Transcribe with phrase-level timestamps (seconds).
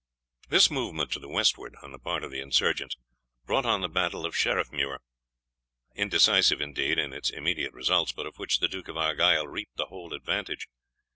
[0.49, 2.97] This movement to the westward, on the part of the insurgents,
[3.45, 4.97] brought on the battle of Sheriffmuir
[5.93, 9.85] indecisive, indeed, in its immediate results, but of which the Duke of Argyle reaped the
[9.85, 10.67] whole advantage.